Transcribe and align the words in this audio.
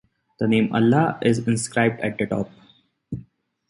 The 0.39 0.47
name 0.47 0.73
Allah 0.73 1.19
is 1.21 1.47
inscribed 1.47 1.99
at 1.99 2.17
the 2.17 2.25
top. 2.25 2.49